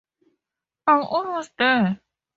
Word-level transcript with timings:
I'm 0.87 1.03
almost 1.03 1.51
there. 1.59 1.99